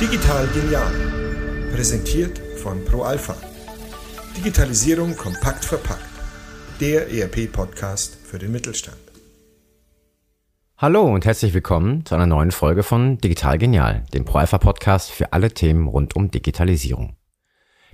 [0.00, 0.92] Digital genial.
[1.74, 3.34] Präsentiert von ProAlpha.
[4.36, 6.04] Digitalisierung kompakt verpackt.
[6.80, 8.96] Der ERP-Podcast für den Mittelstand.
[10.76, 15.52] Hallo und herzlich willkommen zu einer neuen Folge von Digital Genial, dem ProAlpha-Podcast für alle
[15.52, 17.16] Themen rund um Digitalisierung.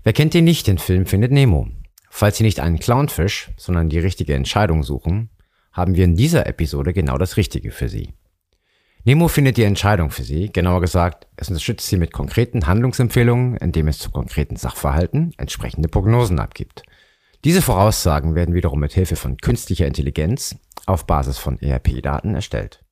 [0.03, 1.69] Wer kennt ihn nicht, den Film Findet Nemo?
[2.11, 5.31] Falls Sie nicht einen Clownfisch, sondern die richtige Entscheidung suchen,
[5.73, 8.13] haben wir in dieser Episode genau das Richtige für Sie.
[9.07, 13.87] Nemo findet die Entscheidung für Sie, genauer gesagt, es unterstützt Sie mit konkreten Handlungsempfehlungen, indem
[13.87, 16.83] es zu konkreten Sachverhalten entsprechende Prognosen abgibt.
[17.45, 20.57] Diese Voraussagen werden wiederum mit Hilfe von künstlicher Intelligenz
[20.87, 22.85] auf Basis von ERP-Daten erstellt.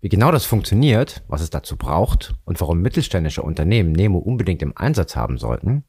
[0.00, 4.76] Wie genau das funktioniert, was es dazu braucht und warum mittelständische Unternehmen Nemo unbedingt im
[4.76, 5.82] Einsatz haben sollten,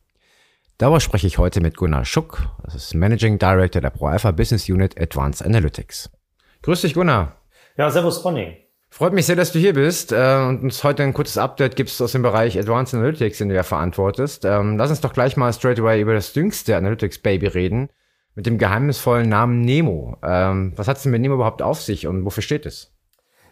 [0.79, 4.99] darüber spreche ich heute mit Gunnar Schuck, das ist Managing Director der ProAlpha Business Unit
[4.99, 6.09] Advanced Analytics.
[6.63, 7.37] Grüß dich, Gunnar.
[7.77, 8.66] Ja, servus, Ronny.
[8.97, 10.15] Freut mich sehr, dass du hier bist äh,
[10.47, 13.61] und uns heute ein kurzes Update gibst aus dem Bereich Advanced Analytics, den du ja
[13.61, 14.43] verantwortest.
[14.43, 17.89] Ähm, lass uns doch gleich mal straight away über das düngste Analytics Baby reden,
[18.33, 20.17] mit dem geheimnisvollen Namen Nemo.
[20.23, 22.91] Ähm, was hat es denn mit Nemo überhaupt auf sich und wofür steht es?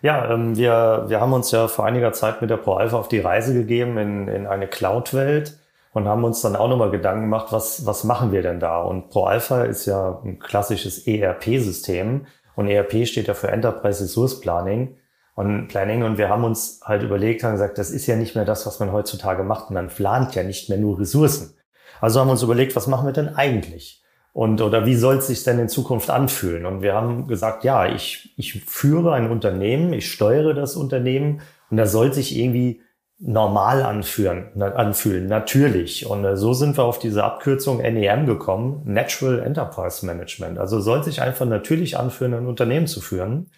[0.01, 3.19] Ja, ähm, wir, wir haben uns ja vor einiger Zeit mit der ProAlpha auf die
[3.19, 5.59] Reise gegeben in, in eine Cloud-Welt
[5.93, 8.81] und haben uns dann auch nochmal Gedanken gemacht, was, was machen wir denn da?
[8.81, 14.95] Und ProAlpha ist ja ein klassisches ERP-System und ERP steht ja für Enterprise Resource Planning
[15.35, 16.03] und Planning.
[16.03, 18.79] Und wir haben uns halt überlegt, haben gesagt, das ist ja nicht mehr das, was
[18.79, 19.69] man heutzutage macht.
[19.69, 21.55] Man plant ja nicht mehr nur Ressourcen.
[22.01, 24.01] Also haben wir uns überlegt, was machen wir denn eigentlich?
[24.33, 26.65] Und, oder wie soll es sich denn in Zukunft anfühlen?
[26.65, 31.77] Und wir haben gesagt, ja, ich, ich führe ein Unternehmen, ich steuere das Unternehmen und
[31.77, 32.81] da soll sich irgendwie
[33.17, 36.05] normal anführen, anfühlen, natürlich.
[36.05, 40.59] Und äh, so sind wir auf diese Abkürzung NEM gekommen, Natural Enterprise Management.
[40.59, 43.49] Also soll sich einfach natürlich anfühlen, ein Unternehmen zu führen.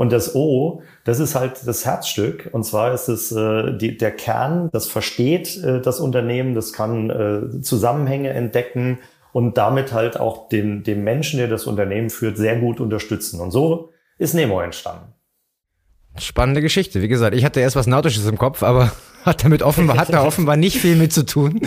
[0.00, 2.48] Und das O, das ist halt das Herzstück.
[2.52, 7.10] Und zwar ist es äh, die, der Kern, das versteht äh, das Unternehmen, das kann
[7.10, 9.00] äh, Zusammenhänge entdecken
[9.34, 13.40] und damit halt auch den, dem Menschen, der das Unternehmen führt, sehr gut unterstützen.
[13.40, 15.12] Und so ist Nemo entstanden.
[16.16, 17.02] Spannende Geschichte.
[17.02, 18.92] Wie gesagt, ich hatte erst was Nautisches im Kopf, aber
[19.26, 21.60] hat damit offenbar, hat da offenbar nicht viel mit zu tun.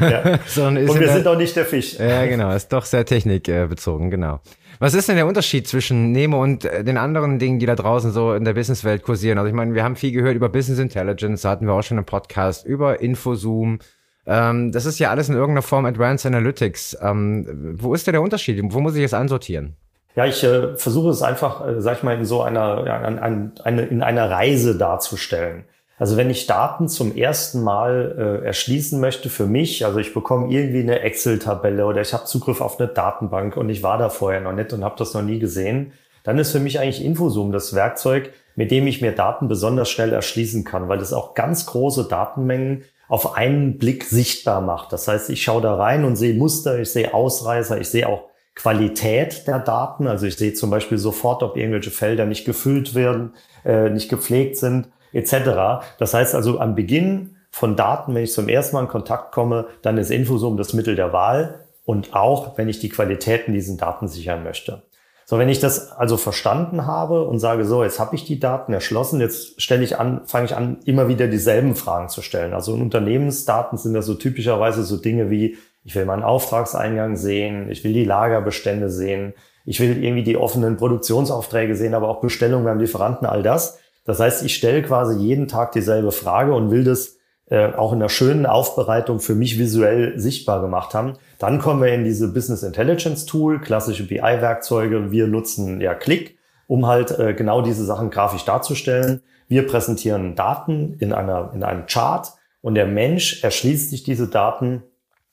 [0.00, 0.38] Ja.
[0.56, 1.98] Und wir sind auch nicht der Fisch.
[1.98, 2.50] Ja, genau.
[2.50, 4.40] Ist doch sehr technikbezogen, genau.
[4.78, 8.12] Was ist denn der Unterschied zwischen Nemo und äh, den anderen Dingen, die da draußen
[8.12, 9.38] so in der Businesswelt kursieren?
[9.38, 11.98] Also ich meine, wir haben viel gehört über Business Intelligence, da hatten wir auch schon
[11.98, 13.78] einen Podcast, über Infozoom.
[14.26, 16.98] Ähm, das ist ja alles in irgendeiner Form Advanced Analytics.
[17.00, 18.60] Ähm, wo ist denn der Unterschied?
[18.62, 19.76] Wo muss ich es einsortieren?
[20.16, 23.18] Ja, ich äh, versuche es einfach, äh, sag ich mal, in so einer, ja, an,
[23.18, 25.64] an, eine, in einer Reise darzustellen.
[25.96, 30.52] Also wenn ich Daten zum ersten Mal äh, erschließen möchte für mich, also ich bekomme
[30.52, 34.40] irgendwie eine Excel-Tabelle oder ich habe Zugriff auf eine Datenbank und ich war da vorher
[34.40, 35.92] noch nicht und habe das noch nie gesehen,
[36.24, 40.12] dann ist für mich eigentlich Infozoom das Werkzeug, mit dem ich mir Daten besonders schnell
[40.12, 44.92] erschließen kann, weil es auch ganz große Datenmengen auf einen Blick sichtbar macht.
[44.92, 48.24] Das heißt, ich schaue da rein und sehe Muster, ich sehe Ausreißer, ich sehe auch
[48.54, 50.06] Qualität der Daten.
[50.06, 53.34] Also ich sehe zum Beispiel sofort, ob irgendwelche Felder nicht gefüllt werden,
[53.64, 55.84] äh, nicht gepflegt sind etc.
[55.98, 59.66] Das heißt also am Beginn von Daten, wenn ich zum ersten Mal in Kontakt komme,
[59.82, 64.08] dann ist Infosum das Mittel der Wahl und auch, wenn ich die Qualitäten diesen Daten
[64.08, 64.82] sichern möchte.
[65.26, 68.74] So, wenn ich das also verstanden habe und sage, so, jetzt habe ich die Daten
[68.74, 72.52] erschlossen, jetzt stelle ich an, fange ich an, immer wieder dieselben Fragen zu stellen.
[72.52, 77.70] Also in Unternehmensdaten sind das so typischerweise so Dinge wie, ich will meinen Auftragseingang sehen,
[77.70, 79.32] ich will die Lagerbestände sehen,
[79.64, 83.78] ich will irgendwie die offenen Produktionsaufträge sehen, aber auch Bestellungen beim Lieferanten, all das.
[84.04, 87.16] Das heißt, ich stelle quasi jeden Tag dieselbe Frage und will das
[87.46, 91.14] äh, auch in einer schönen Aufbereitung für mich visuell sichtbar gemacht haben.
[91.38, 95.10] Dann kommen wir in diese Business Intelligence Tool, klassische BI-Werkzeuge.
[95.10, 99.22] Wir nutzen ja Click, um halt äh, genau diese Sachen grafisch darzustellen.
[99.48, 102.32] Wir präsentieren Daten in einer in einem Chart
[102.62, 104.82] und der Mensch erschließt sich diese Daten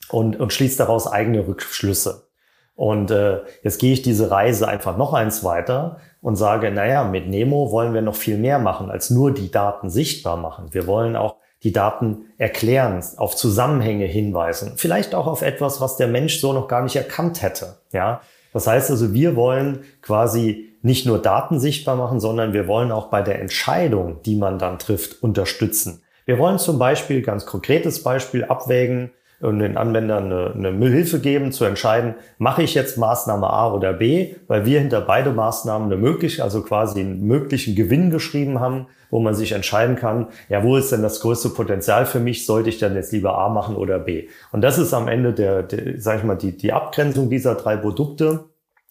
[0.09, 2.27] und, und schließt daraus eigene Rückschlüsse.
[2.75, 7.27] Und äh, jetzt gehe ich diese Reise einfach noch eins weiter und sage, naja, mit
[7.27, 10.67] Nemo wollen wir noch viel mehr machen, als nur die Daten sichtbar machen.
[10.71, 16.07] Wir wollen auch die Daten erklären, auf Zusammenhänge hinweisen, vielleicht auch auf etwas, was der
[16.07, 17.77] Mensch so noch gar nicht erkannt hätte.
[17.91, 18.21] Ja,
[18.53, 23.07] das heißt also, wir wollen quasi nicht nur Daten sichtbar machen, sondern wir wollen auch
[23.07, 26.01] bei der Entscheidung, die man dann trifft, unterstützen.
[26.25, 31.51] Wir wollen zum Beispiel, ganz konkretes Beispiel, abwägen, und den Anwendern eine, eine Müllhilfe geben,
[31.51, 36.01] zu entscheiden, mache ich jetzt Maßnahme A oder B, weil wir hinter beide Maßnahmen eine
[36.01, 40.77] mögliche, also quasi einen möglichen Gewinn geschrieben haben, wo man sich entscheiden kann, ja, wo
[40.77, 42.45] ist denn das größte Potenzial für mich?
[42.45, 44.27] Sollte ich dann jetzt lieber A machen oder B?
[44.51, 47.75] Und das ist am Ende der, der sag ich mal, die, die Abgrenzung dieser drei
[47.75, 48.45] Produkte.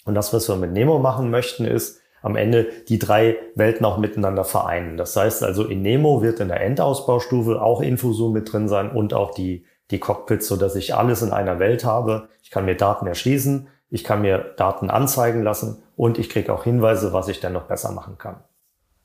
[0.05, 3.99] Und das, was wir mit Nemo machen möchten, ist am Ende die drei Welten auch
[3.99, 4.97] miteinander vereinen.
[4.97, 9.15] Das heißt also, in Nemo wird in der Endausbaustufe auch Infozoom mit drin sein und
[9.15, 12.29] auch die, die Cockpits, so dass ich alles in einer Welt habe.
[12.43, 16.65] Ich kann mir Daten erschließen, ich kann mir Daten anzeigen lassen und ich kriege auch
[16.65, 18.37] Hinweise, was ich denn noch besser machen kann.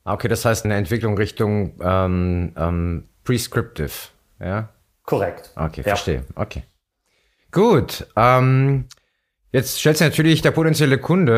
[0.04, 3.90] Okay, das heißt eine Entwicklung Richtung ähm, ähm, Prescriptive,
[4.38, 4.68] ja?
[5.04, 5.52] Korrekt.
[5.56, 6.24] Okay, verstehe.
[6.36, 6.42] Ja.
[6.42, 6.62] Okay.
[7.50, 8.06] Gut.
[8.16, 8.86] Ähm,
[9.56, 11.32] Jetzt stellt sich natürlich der potenzielle Kunde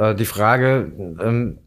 [0.00, 0.90] äh, äh, die Frage,
[1.20, 1.58] ähm,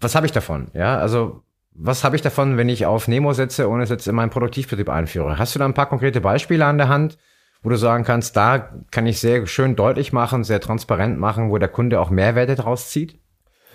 [0.00, 0.68] was habe ich davon?
[0.74, 1.42] Ja, also
[1.74, 4.88] was habe ich davon, wenn ich auf Nemo setze und es jetzt in meinen Produktivbetrieb
[4.88, 5.38] einführe?
[5.38, 7.18] Hast du da ein paar konkrete Beispiele an der Hand,
[7.62, 11.58] wo du sagen kannst, da kann ich sehr schön deutlich machen, sehr transparent machen, wo
[11.58, 13.18] der Kunde auch Mehrwerte draus zieht?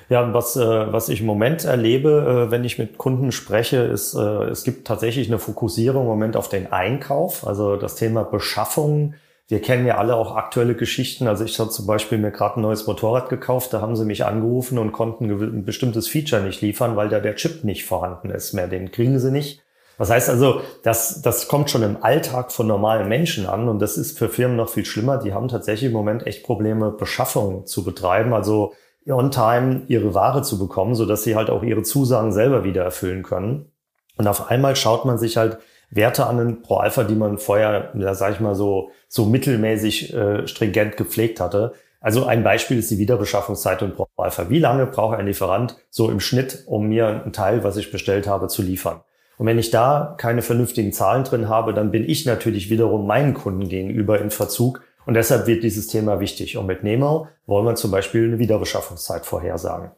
[0.09, 4.13] Ja, was, äh, was ich im Moment erlebe, äh, wenn ich mit Kunden spreche, ist,
[4.13, 9.15] äh, es gibt tatsächlich eine Fokussierung im Moment auf den Einkauf, also das Thema Beschaffung
[9.49, 11.27] wir kennen ja alle auch aktuelle Geschichten.
[11.27, 13.71] Also ich habe zum Beispiel mir gerade ein neues Motorrad gekauft.
[13.73, 17.35] Da haben sie mich angerufen und konnten ein bestimmtes Feature nicht liefern, weil da der
[17.35, 18.67] Chip nicht vorhanden ist mehr.
[18.67, 19.63] Den kriegen sie nicht.
[19.97, 23.97] Das heißt also, das, das kommt schon im Alltag von normalen Menschen an und das
[23.97, 25.17] ist für Firmen noch viel schlimmer.
[25.17, 28.73] Die haben tatsächlich im Moment echt Probleme, Beschaffung zu betreiben, also
[29.09, 32.83] on time ihre Ware zu bekommen, so dass sie halt auch ihre Zusagen selber wieder
[32.83, 33.71] erfüllen können.
[34.17, 35.57] Und auf einmal schaut man sich halt
[35.89, 40.13] Werte an den Pro Alpha, die man vorher, ja, sag ich mal so, so mittelmäßig
[40.13, 41.73] äh, stringent gepflegt hatte.
[41.99, 44.49] Also ein Beispiel ist die Wiederbeschaffungszeit und Pro Alpha.
[44.49, 48.27] Wie lange braucht ein Lieferant so im Schnitt, um mir ein Teil, was ich bestellt
[48.27, 49.01] habe, zu liefern?
[49.37, 53.33] Und wenn ich da keine vernünftigen Zahlen drin habe, dann bin ich natürlich wiederum meinen
[53.33, 54.81] Kunden gegenüber in Verzug.
[55.05, 56.57] Und deshalb wird dieses Thema wichtig.
[56.57, 59.91] Und mit Nemo wollen wir zum Beispiel eine Wiederbeschaffungszeit vorhersagen.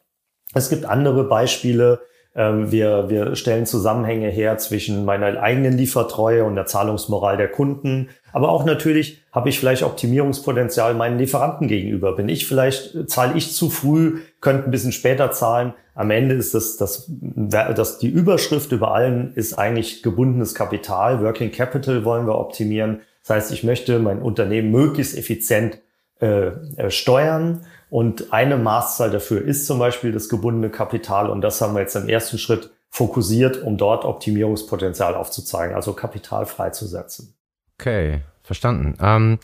[0.54, 2.02] Es gibt andere Beispiele,
[2.36, 8.10] wir, wir stellen Zusammenhänge her zwischen meiner eigenen Liefertreue und der Zahlungsmoral der Kunden.
[8.32, 12.16] Aber auch natürlich habe ich vielleicht Optimierungspotenzial meinen Lieferanten gegenüber.
[12.16, 15.74] Bin ich vielleicht, zahle ich zu früh, könnte ein bisschen später zahlen.
[15.96, 21.24] Am Ende ist das, das, das, die Überschrift über allen ist eigentlich gebundenes Kapital.
[21.24, 23.02] Working Capital wollen wir optimieren.
[23.24, 25.80] Das heißt, ich möchte mein Unternehmen möglichst effizient
[26.20, 31.30] äh, äh steuern und eine Maßzahl dafür ist zum Beispiel das gebundene Kapital.
[31.30, 36.46] Und das haben wir jetzt im ersten Schritt fokussiert, um dort Optimierungspotenzial aufzuzeigen, also Kapital
[36.46, 37.36] freizusetzen.
[37.80, 38.96] Okay, verstanden.
[39.02, 39.40] Ähm,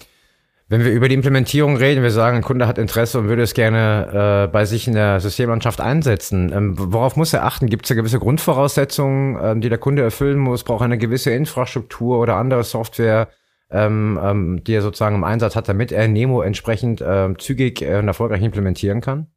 [0.68, 3.54] wenn wir über die Implementierung reden, wir sagen, ein Kunde hat Interesse und würde es
[3.54, 6.52] gerne äh, bei sich in der Systemlandschaft einsetzen.
[6.52, 7.68] Ähm, worauf muss er achten?
[7.68, 10.64] Gibt es da gewisse Grundvoraussetzungen, ähm, die der Kunde erfüllen muss?
[10.64, 13.28] Braucht er eine gewisse Infrastruktur oder andere Software?
[13.72, 17.98] Ähm, ähm, die er sozusagen im Einsatz hat, damit er Nemo entsprechend äh, zügig äh,
[18.00, 19.28] und erfolgreich implementieren kann?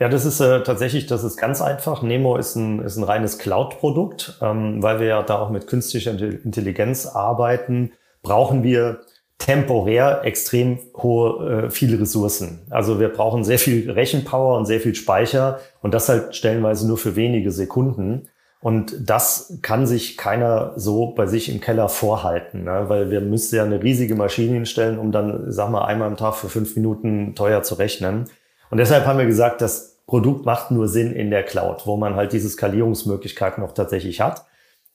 [0.00, 2.02] Ja, das ist äh, tatsächlich, das ist ganz einfach.
[2.02, 6.10] Nemo ist ein, ist ein reines Cloud-Produkt, ähm, weil wir ja da auch mit künstlicher
[6.10, 7.92] Intelligenz arbeiten,
[8.22, 9.00] brauchen wir
[9.38, 12.66] temporär extrem hohe, äh, viele Ressourcen.
[12.70, 16.98] Also wir brauchen sehr viel Rechenpower und sehr viel Speicher und das halt stellenweise nur
[16.98, 18.28] für wenige Sekunden.
[18.64, 22.84] Und das kann sich keiner so bei sich im Keller vorhalten, ne?
[22.88, 26.36] weil wir müssten ja eine riesige Maschine hinstellen, um dann, sag mal, einmal am Tag
[26.36, 28.24] für fünf Minuten teuer zu rechnen.
[28.70, 32.16] Und deshalb haben wir gesagt, das Produkt macht nur Sinn in der Cloud, wo man
[32.16, 34.46] halt diese Skalierungsmöglichkeiten auch tatsächlich hat.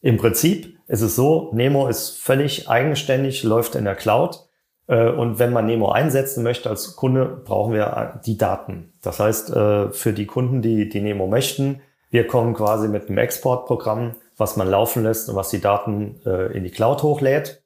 [0.02, 4.48] Im Prinzip ist es so, Nemo ist völlig eigenständig, läuft in der Cloud.
[4.88, 8.94] Äh, und wenn man Nemo einsetzen möchte als Kunde, brauchen wir die Daten.
[9.04, 13.18] Das heißt, äh, für die Kunden, die, die Nemo möchten, wir kommen quasi mit einem
[13.18, 17.62] Exportprogramm, was man laufen lässt und was die Daten äh, in die Cloud hochlädt,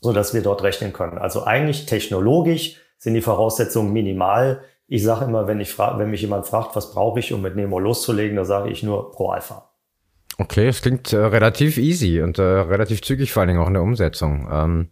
[0.00, 1.18] so dass wir dort rechnen können.
[1.18, 4.62] Also eigentlich technologisch sind die Voraussetzungen minimal.
[4.86, 7.56] Ich sage immer, wenn ich frage, wenn mich jemand fragt, was brauche ich, um mit
[7.56, 9.70] Nemo loszulegen, da sage ich nur Pro Alpha.
[10.38, 13.74] Okay, es klingt äh, relativ easy und äh, relativ zügig vor allen Dingen auch in
[13.74, 14.48] der Umsetzung.
[14.50, 14.88] Ähm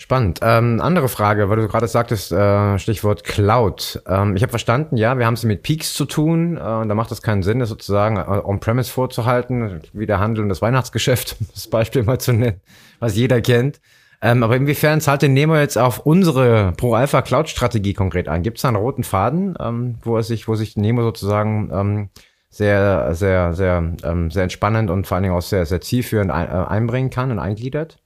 [0.00, 0.40] Spannend.
[0.42, 4.02] Ähm, andere Frage, weil du gerade sagtest, äh, Stichwort Cloud.
[4.06, 6.56] Ähm, ich habe verstanden, ja, wir haben es mit Peaks zu tun.
[6.56, 10.42] Äh, und da macht es keinen Sinn, das sozusagen äh, on-premise vorzuhalten, wie der Handel
[10.42, 12.62] und das Weihnachtsgeschäft, das Beispiel mal zu nennen,
[12.98, 13.78] was jeder kennt.
[14.22, 18.42] Ähm, aber inwiefern zahlt denn Nemo jetzt auf unsere Pro-Alpha Cloud-Strategie konkret ein?
[18.42, 22.08] Gibt es da einen roten Faden, ähm, wo es sich, wo sich Nemo sozusagen ähm,
[22.48, 26.48] sehr, sehr, sehr, ähm, sehr entspannend und vor allen Dingen auch sehr, sehr zielführend ein,
[26.48, 27.98] äh, einbringen kann und eingliedert?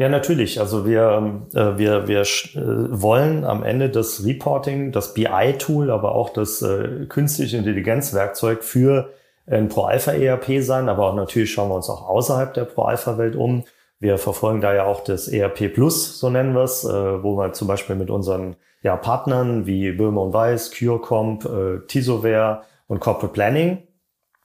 [0.00, 0.58] Ja, natürlich.
[0.58, 6.30] Also wir, äh, wir, wir äh, wollen am Ende das Reporting, das BI-Tool, aber auch
[6.30, 9.10] das äh, künstliche Intelligenzwerkzeug für
[9.46, 10.88] ein Pro-Alpha-ERP sein.
[10.88, 13.64] Aber auch natürlich schauen wir uns auch außerhalb der Pro-Alpha-Welt um.
[13.98, 17.52] Wir verfolgen da ja auch das ERP Plus, so nennen wir es, äh, wo wir
[17.52, 23.34] zum Beispiel mit unseren ja, Partnern wie Böhme und Weiß, CureComp, äh, Tisoware und Corporate
[23.34, 23.82] Planning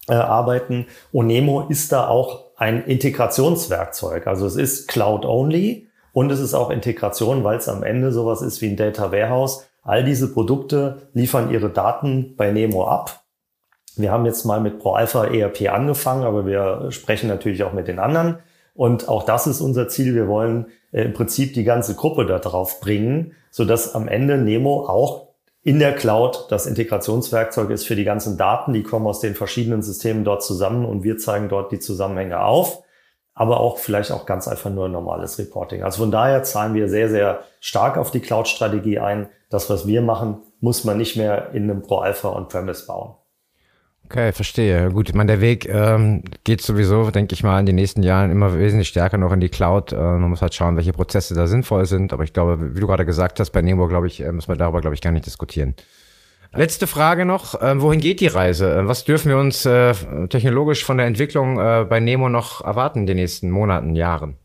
[0.10, 0.88] äh, arbeiten.
[1.14, 4.28] Onemo ist da auch ein Integrationswerkzeug.
[4.28, 8.62] Also es ist Cloud-only und es ist auch Integration, weil es am Ende sowas ist
[8.62, 9.68] wie ein Data Warehouse.
[9.84, 13.24] All diese Produkte liefern ihre Daten bei Nemo ab
[13.98, 18.00] Wir haben jetzt mal mit ProAlpha ERP angefangen, aber wir sprechen natürlich auch mit den
[18.00, 18.40] anderen.
[18.74, 20.16] Und auch das ist unser Ziel.
[20.16, 24.86] Wir wollen äh, im Prinzip die ganze Gruppe da drauf bringen, sodass am Ende Nemo
[24.88, 25.30] auch
[25.66, 28.72] in der Cloud das Integrationswerkzeug ist für die ganzen Daten.
[28.72, 32.84] Die kommen aus den verschiedenen Systemen dort zusammen und wir zeigen dort die Zusammenhänge auf.
[33.34, 35.82] Aber auch vielleicht auch ganz einfach nur normales Reporting.
[35.82, 39.28] Also von daher zahlen wir sehr, sehr stark auf die Cloud-Strategie ein.
[39.50, 43.16] Das, was wir machen, muss man nicht mehr in einem Pro-Alpha on-Premise bauen.
[44.06, 44.92] Okay, verstehe.
[44.92, 48.30] Gut, ich meine, der Weg ähm, geht sowieso, denke ich mal, in den nächsten Jahren
[48.30, 49.94] immer wesentlich stärker noch in die Cloud.
[49.94, 52.14] Äh, man muss halt schauen, welche Prozesse da sinnvoll sind.
[52.14, 54.56] Aber ich glaube, wie du gerade gesagt hast, bei Nemo, glaube ich, äh, müssen wir
[54.56, 55.76] darüber, glaube ich, gar nicht diskutieren.
[56.54, 57.60] Letzte Frage noch.
[57.60, 58.76] Äh, wohin geht die Reise?
[58.76, 59.94] Äh, was dürfen wir uns äh,
[60.28, 64.38] technologisch von der Entwicklung äh, bei Nemo noch erwarten in den nächsten Monaten, Jahren?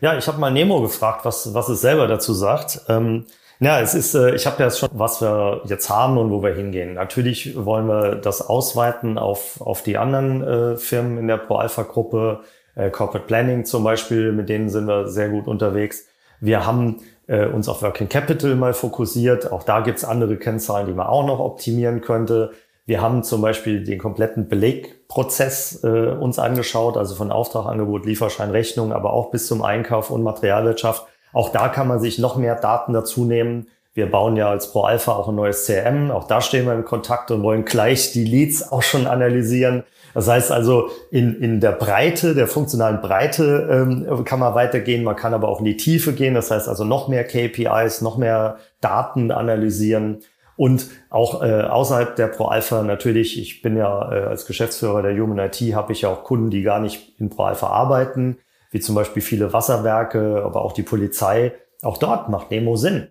[0.00, 2.80] Ja, ich habe mal Nemo gefragt, was, was es selber dazu sagt.
[2.88, 3.26] Ähm,
[3.60, 6.54] ja, es ist, äh, ich habe ja schon, was wir jetzt haben und wo wir
[6.54, 6.94] hingehen.
[6.94, 12.40] Natürlich wollen wir das ausweiten auf, auf die anderen äh, Firmen in der Pro-Alpha-Gruppe,
[12.74, 16.06] äh, Corporate Planning zum Beispiel, mit denen sind wir sehr gut unterwegs.
[16.40, 19.50] Wir haben uns auf Working Capital mal fokussiert.
[19.50, 22.52] Auch da gibt's andere Kennzahlen, die man auch noch optimieren könnte.
[22.86, 28.50] Wir haben zum Beispiel den kompletten Belegprozess äh, uns angeschaut, also von Auftrag, Angebot, Lieferschein,
[28.50, 32.54] Rechnung, aber auch bis zum Einkauf und Materialwirtschaft auch da kann man sich noch mehr
[32.54, 33.66] Daten dazu nehmen.
[33.92, 36.10] Wir bauen ja als Pro Alpha auch ein neues CRM.
[36.10, 39.84] Auch da stehen wir in Kontakt und wollen gleich die Leads auch schon analysieren.
[40.14, 45.04] Das heißt also, in, in der Breite, der funktionalen Breite ähm, kann man weitergehen.
[45.04, 46.32] Man kann aber auch in die Tiefe gehen.
[46.32, 50.20] Das heißt also noch mehr KPIs, noch mehr Daten analysieren.
[50.56, 55.14] Und auch äh, außerhalb der Pro Alpha natürlich, ich bin ja äh, als Geschäftsführer der
[55.20, 58.38] Human IT, habe ich ja auch Kunden, die gar nicht in Pro Alpha arbeiten
[58.70, 61.54] wie zum Beispiel viele Wasserwerke, aber auch die Polizei.
[61.82, 63.08] Auch dort macht Nemo Sinn,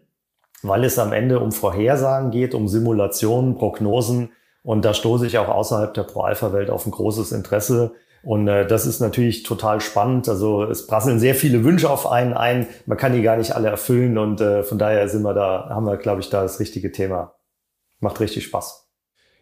[0.63, 4.29] weil es am Ende um Vorhersagen geht, um Simulationen, Prognosen.
[4.63, 7.93] Und da stoße ich auch außerhalb der Pro-Alpha-Welt auf ein großes Interesse.
[8.23, 10.27] Und äh, das ist natürlich total spannend.
[10.27, 12.67] Also es prasseln sehr viele Wünsche auf einen ein.
[12.87, 14.17] Man kann die gar nicht alle erfüllen.
[14.17, 17.35] Und äh, von daher sind wir da, haben wir, glaube ich, da das richtige Thema.
[17.99, 18.84] Macht richtig Spaß.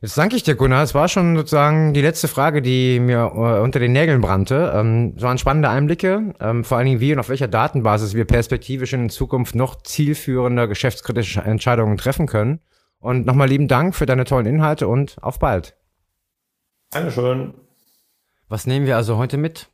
[0.03, 0.83] Jetzt danke ich dir, Gunnar.
[0.83, 4.73] Es war schon sozusagen die letzte Frage, die mir äh, unter den Nägeln brannte.
[4.75, 8.25] Ähm, es waren spannende Einblicke, ähm, vor allen Dingen wie und auf welcher Datenbasis wir
[8.25, 12.59] perspektivisch in Zukunft noch zielführende geschäftskritische Entscheidungen treffen können.
[12.99, 15.77] Und nochmal lieben Dank für deine tollen Inhalte und auf bald.
[16.89, 17.53] Dankeschön.
[18.49, 19.69] Was nehmen wir also heute mit?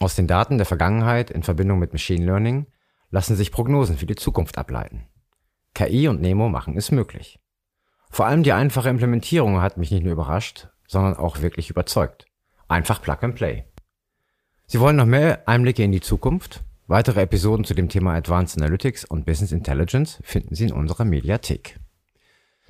[0.00, 2.66] Aus den Daten der Vergangenheit in Verbindung mit Machine Learning
[3.10, 5.06] lassen sich Prognosen für die Zukunft ableiten.
[5.72, 7.38] KI und Nemo machen es möglich.
[8.10, 12.26] Vor allem die einfache Implementierung hat mich nicht nur überrascht, sondern auch wirklich überzeugt.
[12.68, 13.64] Einfach Plug and Play.
[14.66, 16.62] Sie wollen noch mehr Einblicke in die Zukunft?
[16.88, 21.78] Weitere Episoden zu dem Thema Advanced Analytics und Business Intelligence finden Sie in unserer Mediathek.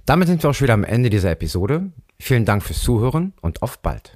[0.06, 1.92] Damit sind wir auch schon wieder am Ende dieser Episode.
[2.18, 4.14] Vielen Dank fürs Zuhören und auf bald.